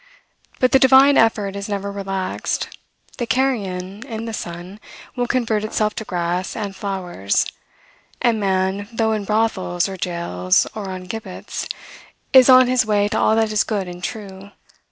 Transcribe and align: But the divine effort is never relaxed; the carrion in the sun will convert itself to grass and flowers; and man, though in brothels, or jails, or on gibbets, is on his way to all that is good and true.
But 0.59 0.71
the 0.71 0.79
divine 0.79 1.15
effort 1.15 1.55
is 1.55 1.69
never 1.69 1.91
relaxed; 1.91 2.75
the 3.19 3.27
carrion 3.27 4.01
in 4.07 4.25
the 4.25 4.33
sun 4.33 4.79
will 5.15 5.27
convert 5.27 5.63
itself 5.63 5.93
to 5.97 6.03
grass 6.03 6.55
and 6.55 6.75
flowers; 6.75 7.45
and 8.19 8.39
man, 8.39 8.89
though 8.91 9.11
in 9.11 9.25
brothels, 9.25 9.87
or 9.87 9.97
jails, 9.97 10.65
or 10.73 10.89
on 10.89 11.03
gibbets, 11.03 11.69
is 12.33 12.49
on 12.49 12.65
his 12.65 12.83
way 12.83 13.09
to 13.09 13.19
all 13.19 13.35
that 13.35 13.51
is 13.51 13.63
good 13.63 13.87
and 13.87 14.03
true. 14.03 14.49